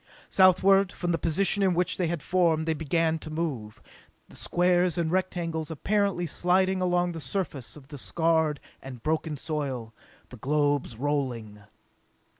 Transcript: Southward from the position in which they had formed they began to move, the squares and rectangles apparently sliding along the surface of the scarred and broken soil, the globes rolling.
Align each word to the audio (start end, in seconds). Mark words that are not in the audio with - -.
Southward 0.31 0.91
from 0.91 1.11
the 1.11 1.19
position 1.19 1.61
in 1.61 1.75
which 1.75 1.97
they 1.97 2.07
had 2.07 2.23
formed 2.23 2.67
they 2.67 2.73
began 2.73 3.19
to 3.19 3.29
move, 3.29 3.79
the 4.29 4.35
squares 4.35 4.97
and 4.97 5.11
rectangles 5.11 5.69
apparently 5.69 6.25
sliding 6.25 6.81
along 6.81 7.11
the 7.11 7.21
surface 7.21 7.75
of 7.77 7.89
the 7.89 7.99
scarred 7.99 8.59
and 8.81 9.03
broken 9.03 9.37
soil, 9.37 9.93
the 10.29 10.37
globes 10.37 10.97
rolling. 10.97 11.61